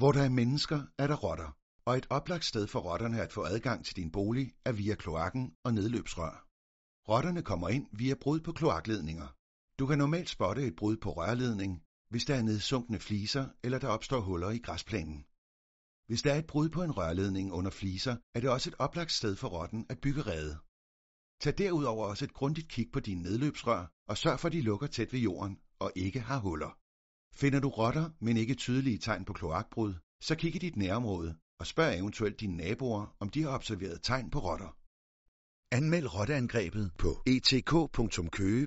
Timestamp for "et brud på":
10.66-11.10, 16.38-16.82